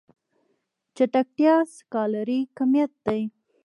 [0.95, 3.21] چټکتيا سکالري کميت دی.